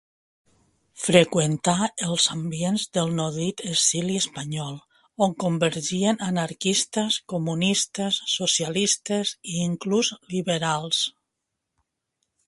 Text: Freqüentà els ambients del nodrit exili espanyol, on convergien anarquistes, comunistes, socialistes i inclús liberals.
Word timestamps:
Freqüentà 1.01 1.73
els 2.07 2.23
ambients 2.35 2.85
del 2.97 3.11
nodrit 3.19 3.61
exili 3.73 4.15
espanyol, 4.23 4.79
on 5.27 5.35
convergien 5.45 6.19
anarquistes, 6.29 7.19
comunistes, 7.35 8.19
socialistes 8.39 9.35
i 9.55 9.61
inclús 9.69 10.11
liberals. 10.35 11.05